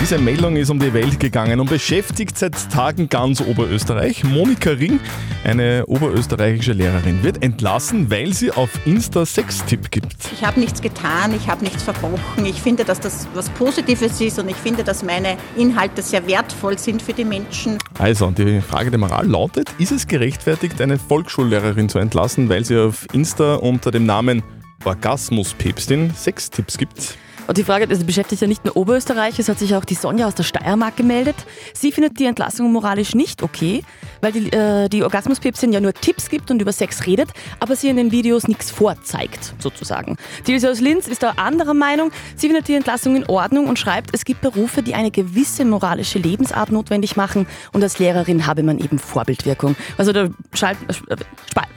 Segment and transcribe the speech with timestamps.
[0.00, 4.22] Diese Meldung ist um die Welt gegangen und beschäftigt seit Tagen ganz Oberösterreich.
[4.22, 5.00] Monika Ring,
[5.42, 10.14] eine oberösterreichische Lehrerin, wird entlassen, weil sie auf Insta Sextipp gibt.
[10.32, 12.46] Ich habe nichts getan, ich habe nichts verbrochen.
[12.46, 16.78] Ich finde, dass das was Positives ist und ich finde, dass meine Inhalte sehr wertvoll
[16.78, 17.78] sind für die Menschen.
[17.98, 22.78] Also, die Frage der Moral lautet, ist es gerechtfertigt, eine Volksschullehrerin zu entlassen, weil sie
[22.78, 24.44] auf Insta unter dem Namen
[24.84, 27.18] Orgasmuspäpstin Sextipps gibt?
[27.48, 30.26] Und die Frage das beschäftigt ja nicht nur Oberösterreich, es hat sich auch die Sonja
[30.26, 31.34] aus der Steiermark gemeldet.
[31.72, 33.82] Sie findet die Entlassung moralisch nicht okay,
[34.20, 37.88] weil die, äh, die Orgasmuspäpstin ja nur Tipps gibt und über Sex redet, aber sie
[37.88, 40.18] in den Videos nichts vorzeigt, sozusagen.
[40.46, 42.10] Die Ilse aus Linz ist da anderer Meinung.
[42.36, 46.18] Sie findet die Entlassung in Ordnung und schreibt, es gibt Berufe, die eine gewisse moralische
[46.18, 49.74] Lebensart notwendig machen und als Lehrerin habe man eben Vorbildwirkung.
[49.96, 51.16] Also da schalten, äh,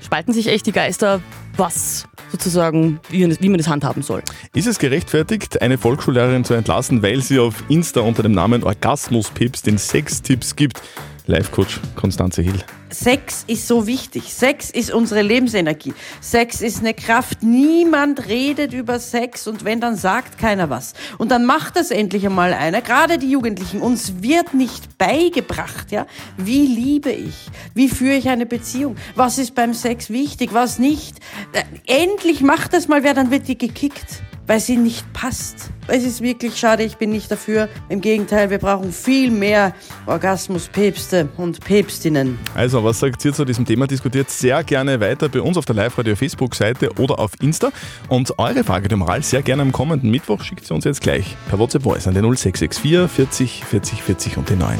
[0.03, 1.21] spalten sich echt die Geister,
[1.55, 4.23] was sozusagen, wie, man das handhaben soll.
[4.53, 9.61] Ist es gerechtfertigt, eine Volksschullehrerin zu entlassen, weil sie auf Insta unter dem Namen Orgasmuspips
[9.61, 10.81] den Sextipps gibt?
[11.27, 12.63] Live-Coach Konstanze Hill.
[12.89, 14.33] Sex ist so wichtig.
[14.33, 15.93] Sex ist unsere Lebensenergie.
[16.19, 17.41] Sex ist eine Kraft.
[17.41, 20.93] Niemand redet über Sex und wenn, dann sagt keiner was.
[21.17, 22.81] Und dann macht das endlich einmal einer.
[22.81, 23.81] Gerade die Jugendlichen.
[23.81, 26.05] Uns wird nicht beigebracht, ja.
[26.35, 27.49] Wie liebe ich?
[27.73, 28.97] Wie führe ich eine Beziehung?
[29.15, 30.53] Was ist beim Sex wichtig?
[30.53, 31.20] Was nicht?
[31.53, 31.63] Äh,
[32.03, 34.21] endlich macht das mal wer, dann wird die gekickt
[34.51, 35.71] weil sie nicht passt.
[35.87, 37.69] Es ist wirklich schade, ich bin nicht dafür.
[37.87, 39.73] Im Gegenteil, wir brauchen viel mehr
[40.05, 42.37] Orgasmuspäpste und Päpstinnen.
[42.53, 43.87] Also, was sagt ihr zu diesem Thema?
[43.87, 47.71] Diskutiert sehr gerne weiter bei uns auf der Live-Radio-Facebook-Seite oder auf Insta.
[48.09, 51.37] Und eure Frage der Moral sehr gerne am kommenden Mittwoch schickt sie uns jetzt gleich
[51.49, 54.77] per WhatsApp Voice an den 0664 40 40 40 und den 9.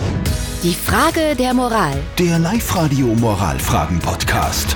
[0.63, 1.93] Die Frage der Moral.
[2.19, 4.75] Der Live-Radio Moralfragen-Podcast.